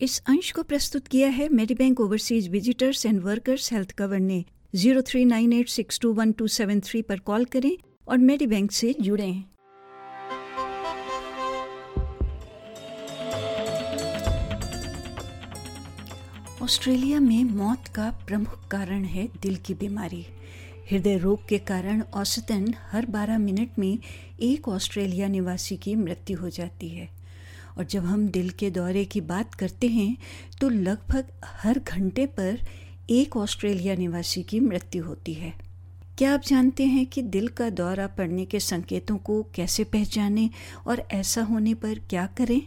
[0.00, 5.02] इस अंश को प्रस्तुत किया है Medibank overseas visitors and workers health cover ने। Zero
[5.02, 7.76] three nine eight six two one two seven three पर कॉल करें
[8.08, 9.42] और मेरी बैंक से जुड़ें।
[16.62, 20.24] ऑस्ट्रेलिया में मौत का प्रमुख कारण है दिल की बीमारी।
[20.90, 23.98] हृदय रोग के कारण औसतन हर 12 मिनट में
[24.40, 27.17] एक ऑस्ट्रेलिया निवासी की मृत्यु हो जाती है।
[27.78, 30.16] और जब हम दिल के दौरे की बात करते हैं
[30.60, 32.60] तो लगभग हर घंटे पर
[33.10, 35.52] एक ऑस्ट्रेलिया निवासी की मृत्यु होती है।
[36.18, 40.50] क्या आप जानते हैं कि दिल का दौरा पड़ने के संकेतों को कैसे पहचानें
[40.86, 42.60] और ऐसा होने पर क्या करें?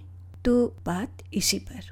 [0.46, 1.90] तो बात इसी पर।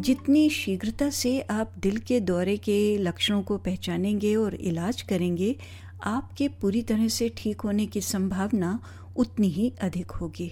[0.00, 5.56] जितनी शीघ्रता से आप दिल के दौरे के लक्षणों को पहचानेंगे और इलाज करेंगे,
[6.04, 8.78] आपके पूरी तरह से ठीक होने की संभावना
[9.16, 10.50] उतनी ही अधिक होगी।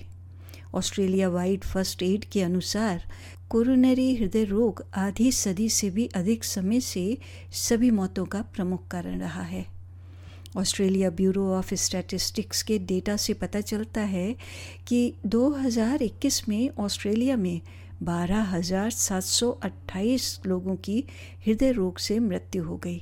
[0.75, 3.03] ऑस्ट्रेलिया वाइड फ़र्स्ट एड के अनुसार
[3.51, 7.19] कोरोनरी हृदय रोग आधी सदी से भी अधिक समय से
[7.59, 9.67] सभी मौतों का प्रमुख कारण रहा है।
[10.57, 14.35] ऑस्ट्रेलिया ब्यूरो ऑफ़ स्टैटिस्टिक्स के डेटा से पता चलता है
[14.89, 17.61] कि 2021 में ऑस्ट्रेलिया में
[18.03, 21.05] बारह हज़ार सात सौ अट्ठाईस लोगों की
[21.47, 23.01] हृदय रोग से मृत्यु हो गई।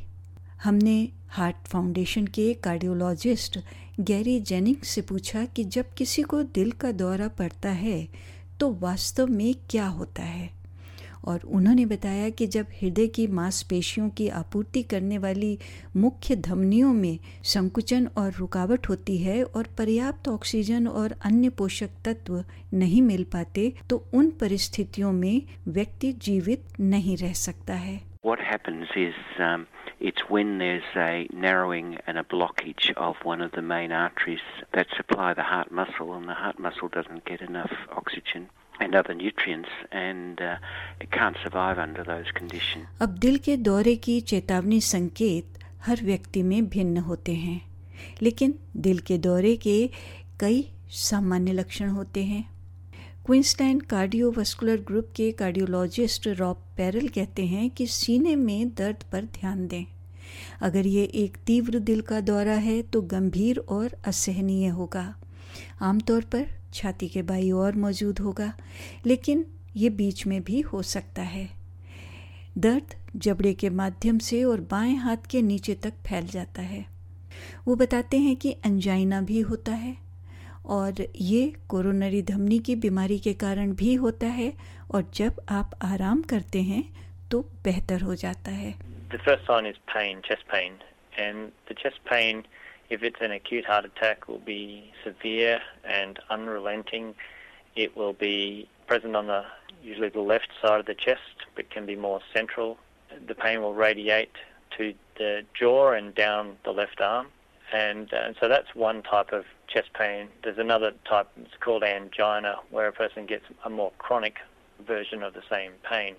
[0.63, 0.97] हमने
[1.29, 3.59] हार्ट फाउंडेशन के कार्डियोलॉजिस्ट
[4.01, 8.09] गैरी जेनिंग से पूछा कि जब किसी को दिल का दौरा पड़ता है
[8.61, 10.51] तो वास्तव में क्या होता है?
[11.25, 15.59] और उन्होंने बताया कि जब हृदय की मांसपेशियों की आपूर्ति करने वाली
[15.97, 22.45] मुख्य धमनियों में संकुचन और रुकावट होती है और पर्याप्त ऑक्सीजन और अन्य पोषक तत्व
[22.75, 28.88] नहीं मिल पाते तो उन परिस्थितियों में व्यक्ति जीवित नहीं रह सकता है। What happens
[28.96, 29.68] is um,
[30.00, 34.88] it's when there's a narrowing and a blockage of one of the main arteries that
[34.98, 38.50] supply the heart muscle, and the heart muscle doesn't get enough oxygen.
[38.80, 40.56] and other nutrients and uh,
[41.00, 42.86] it can't survive under those conditions.
[43.02, 47.60] अब दिल के दौरे की चेतावनी संकेत हर व्यक्ति में भिन्न होते हैं
[48.22, 48.56] लेकिन
[48.88, 49.76] दिल के दौरे के
[50.40, 52.44] कई सामान्य लक्षण होते हैं
[53.29, 59.67] क्विंसलैंड कार्डियोवास्कुलर ग्रुप के कार्डियोलॉजिस्ट रॉब पैरल कहते हैं कि सीने में दर्द पर ध्यान
[59.69, 59.85] दें।
[60.61, 65.05] अगर ये एक तीव्र दिल का दौरा है तो गंभीर और असहनीय होगा।
[65.81, 68.53] आमतौर पर छाती के बाई और मौजूद होगा,
[69.07, 69.45] लेकिन
[69.77, 71.49] ये बीच में भी हो सकता है।
[72.59, 76.85] दर्द जबड़े के माध्यम से और बाएँ हाथ के नीचे तक फैल जाता है।
[77.67, 80.08] वो बताते हैं कि अंजाइना भी होता है।
[80.77, 84.53] और ये कोरोनरी धमनी की बीमारी के कारण भी होता है
[84.95, 86.83] और जब आप आराम करते हैं
[87.31, 88.75] तो बेहतर हो जाता है
[89.13, 90.75] The first sign is pain, chest pain,
[91.27, 92.43] and the chest pain
[92.91, 97.15] If it's an acute heart attack, will be severe and unrelenting.
[97.77, 99.45] It will be present on the
[99.83, 102.79] usually the left side of the chest, but can be more central.
[103.27, 104.33] The pain will radiate
[104.79, 107.27] to the jaw and down the left arm,
[107.74, 110.28] and, uh, so that's one type of chest pain.
[110.44, 111.28] There's another type.
[111.38, 114.36] It's called angina, where a person gets a more chronic
[114.86, 116.16] version of the same pain,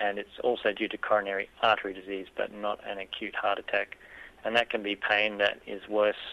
[0.00, 3.96] and it's also due to coronary artery disease, but not an acute heart attack.
[4.44, 6.24] and that can be pain that is worse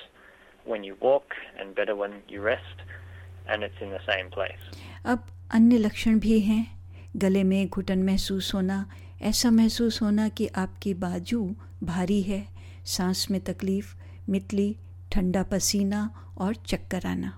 [0.66, 2.78] when you walk and better when you rest
[3.48, 4.64] and it's in the same place.
[5.06, 6.66] अब अन्य लक्षण भी हैं
[7.24, 8.86] गले में घुटन महसूस होना
[9.22, 11.44] ऐसा महसूस होना कि आपकी बाजू
[11.84, 12.42] भारी है
[12.96, 13.96] सांस में तकलीफ
[14.31, 14.75] मितली,
[15.13, 16.09] ठंडा पसीना
[16.39, 17.37] और चक्कर आना।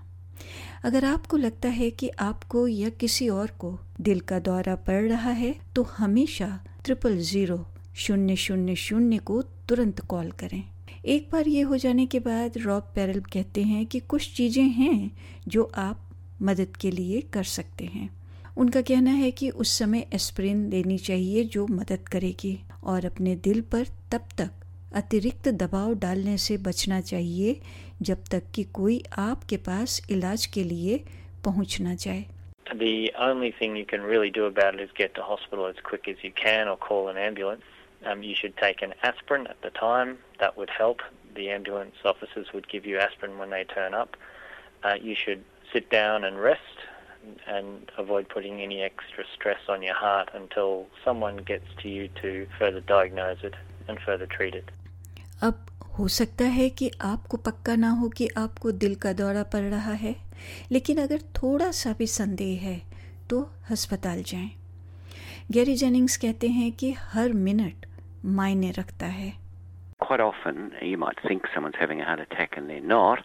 [0.83, 5.31] अगर आपको लगता है कि आपको या किसी और को दिल का दौरा पड़ रहा
[5.31, 6.47] है तो हमेशा
[6.85, 7.65] ट्रिपल ज़ीरो
[7.97, 10.63] शून्य शून्य शून्य को तुरंत कॉल करें।
[11.05, 15.11] एक बार ये हो जाने के बाद रॉब पैरल कहते हैं कि कुछ चीज़ें हैं
[15.47, 16.09] जो आप
[16.41, 18.09] मदद के लिए कर सकते हैं।
[18.57, 23.61] उनका कहना है कि उस समय एस्प्रिन लेनी चाहिए जो मदद करेगी और अपने दिल
[23.71, 24.51] पर तब तक
[24.96, 27.60] अतिरिक्त दबाव डालने से बचना चाहिए
[28.08, 30.98] जब तक कि कोई आपके पास इलाज के लिए
[31.44, 32.24] पहुंच ना जाए
[32.80, 36.08] The only thing you can really do about it is get to hospital as quick
[36.12, 37.62] as you can or call an ambulance.
[38.04, 40.18] Um, you should take an aspirin at the time.
[40.42, 41.00] That would help.
[41.34, 44.18] The ambulance officers would give you aspirin when they turn up.
[44.82, 46.84] Uh, you should sit down and rest
[47.46, 52.46] and avoid putting any extra stress on your heart until someone gets to you to
[52.58, 53.54] further diagnose it
[53.88, 54.70] and further treat it.
[55.43, 55.65] अब
[55.99, 59.93] हो सकता है कि आपको पक्का ना हो कि आपको दिल का दौरा पड़ रहा
[59.93, 60.15] है
[60.71, 62.81] लेकिन अगर थोड़ा सा भी संदेह है
[63.29, 64.51] तो अस्पताल जाएँ।
[65.51, 67.85] गैरी जेनिंग्स कहते हैं कि हर मिनट
[68.25, 69.43] मायने रखता है
[70.03, 73.19] quite often you might think someone's having a heart attack and they're not,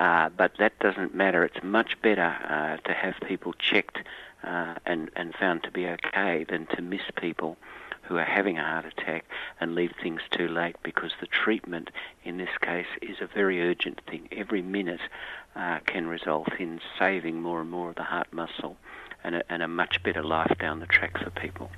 [0.00, 1.40] uh, but that doesn't matter.
[1.48, 3.98] It's much better uh, to have people checked
[4.46, 7.56] uh, and, and found to be okay than to miss people
[8.03, 9.25] who are having a heart attack
[9.59, 11.89] and leave things too late because the treatment
[12.23, 14.27] in this case is a very urgent thing.
[14.31, 15.01] Every minute
[15.55, 18.77] uh, can result in saving more and more of the heart muscle
[19.23, 21.69] and a, and a much better life down the track for people.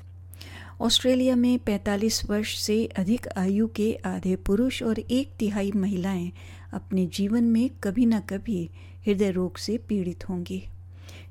[0.82, 6.32] Australia में 45 वर्ष से अधिक आयु के आधे पुरुष और एक तिहाई महिलाएं
[6.74, 8.70] अपने जीवन में कभी न कभी
[9.08, 10.62] हृदय रोग से पीड़ित होंगी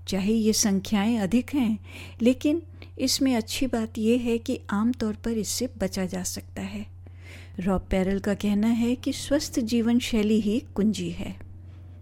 [0.08, 1.78] चाहे ये संख्याएं अधिक हैं
[2.22, 2.62] लेकिन
[3.00, 6.86] इसमें अच्छी बात यह है कि आमतौर पर इससे बचा जा सकता है।
[7.60, 11.36] रॉब पैरल का कहना है कि स्वस्थ जीवन शैली ही कुंजी है।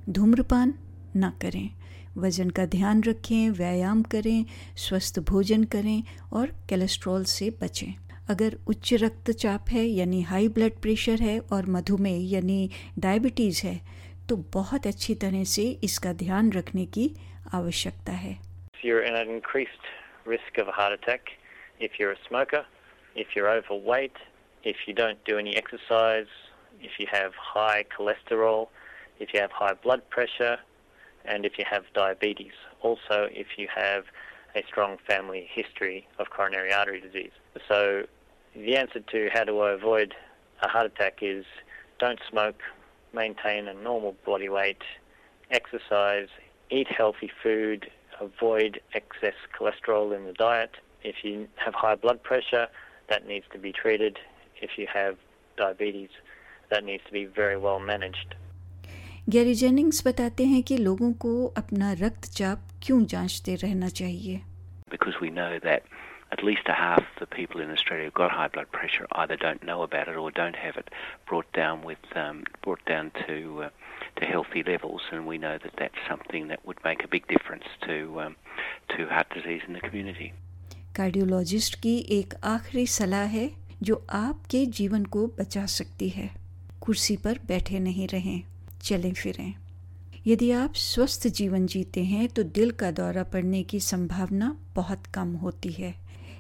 [0.10, 0.74] धूम्रपान
[1.18, 1.70] न करें,
[2.18, 4.46] वज़न का ध्यान रखें, व्यायाम करें,
[4.78, 6.04] स्वस्थ भोजन करें
[6.34, 7.94] और कोलेस्ट्रॉल से बचें।
[8.30, 13.82] अगर उच्च रक्तचाप है, यानी हाई ब्लड प्रेशर है और मधुमेह, यानी डायबिटीज़ है
[14.30, 17.12] तो बहुत अच्छी तरह से इसका ध्यान रखने की
[17.54, 18.38] आवश्यकता है।
[20.26, 21.30] Risk of a heart attack,
[21.80, 22.66] if you're a smoker,
[23.16, 24.16] if you're overweight,
[24.64, 26.28] if you don't do any exercise,
[26.82, 28.68] if you have high cholesterol,
[29.20, 30.58] if you have high blood pressure,
[31.26, 32.54] and if you have diabetes.
[32.82, 34.06] Also, if you have
[34.56, 37.32] a strong family history of coronary artery disease.
[37.68, 38.04] So,
[38.56, 40.14] the answer to how do I avoid
[40.62, 41.46] a heart attack is
[42.00, 42.60] don't smoke,
[43.14, 44.82] maintain a normal body weight,
[45.52, 46.28] exercise,
[46.70, 47.90] eat healthy food,
[48.21, 50.71] avoid excess cholesterol in the diet.
[51.03, 52.67] If you have high blood pressure,
[53.09, 54.19] that needs to be treated.
[54.61, 55.17] If you have
[55.57, 56.11] diabetes,
[56.71, 58.35] that needs to be very well managed.
[59.29, 64.41] Gary Jennings बताते हैं कि लोगों को अपना रक्तचाप क्यों जांचते रहना चाहिए
[64.91, 65.83] Because we know that
[66.33, 69.63] at least a half the people in Australia who've got high blood pressure either don't
[69.63, 70.89] know about it or don't have it
[71.29, 73.69] brought down with um, brought down to uh,
[74.17, 77.65] to healthy levels, and we know that that's something that would make a big difference
[77.87, 78.37] to um,
[78.89, 80.33] to heart disease in the community.
[80.97, 83.51] Cardiologist की एक आखिरी सलाह है
[83.83, 86.29] जो आपके जीवन को बचा सकती है
[86.83, 88.43] कुर्सी पर बैठे नहीं रहें
[88.85, 89.53] चलें फिरें
[90.27, 95.35] यदि आप स्वस्थ जीवन जीते हैं तो दिल का दौरा पड़ने की संभावना बहुत कम
[95.45, 95.95] होती है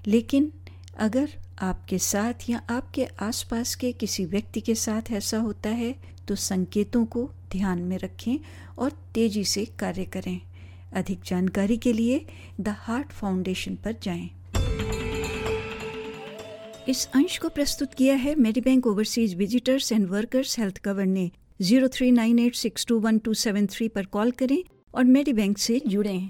[0.07, 0.51] लेकिन
[1.00, 5.95] अगर आपके साथ या आपके आसपास के किसी व्यक्ति के साथ ऐसा होता है
[6.27, 8.38] तो संकेतों को ध्यान में रखें
[8.77, 10.39] और तेज़ी से कार्य करें।
[10.94, 12.25] अधिक जानकारी के लिए
[12.62, 14.30] द हार्ट फाउंडेशन पर जाएँ।
[16.88, 21.30] इस अंश को प्रस्तुत किया है Medibank overseas visitors and workers health cover ने।
[21.62, 24.63] Zero three nine eight six two one two seven three पर कॉल करें
[24.95, 26.30] और मेडी बैंक से जुड़ें।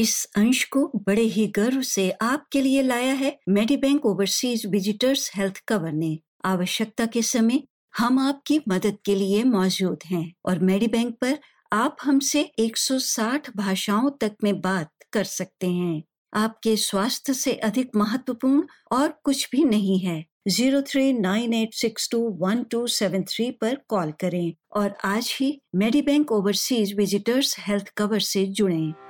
[0.00, 3.38] इस अंश को बड़े ही गर्व से आपके लिए लाया है
[3.76, 7.62] Medibank overseas visitors health cover ने। आवश्यकता के समय
[7.98, 11.38] हम आपकी मदद के लिए मौजूद हैं और मेडी बैंक पर
[11.72, 16.02] आप हमसे 160 भाषाओं तक में बात कर सकते हैं।
[16.34, 18.62] आपके स्वास्थ्य से अधिक महत्वपूर्ण
[18.92, 23.50] और कुछ भी नहीं है। Zero three nine eight six two one two seven three
[23.50, 25.60] पर कॉल करें और आज ही
[26.02, 29.09] Medibank overseas visitors health cover से जुड़ें।